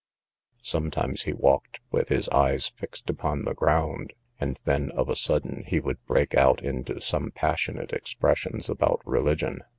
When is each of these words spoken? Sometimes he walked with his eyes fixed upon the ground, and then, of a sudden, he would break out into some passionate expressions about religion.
Sometimes 0.63 1.25
he 1.25 1.33
walked 1.33 1.79
with 1.91 2.09
his 2.09 2.27
eyes 2.29 2.69
fixed 2.69 3.07
upon 3.07 3.43
the 3.45 3.53
ground, 3.53 4.13
and 4.39 4.59
then, 4.65 4.89
of 4.89 5.09
a 5.09 5.15
sudden, 5.15 5.63
he 5.67 5.79
would 5.79 6.03
break 6.07 6.33
out 6.33 6.59
into 6.63 6.99
some 6.99 7.29
passionate 7.29 7.93
expressions 7.93 8.67
about 8.67 9.03
religion. 9.05 9.61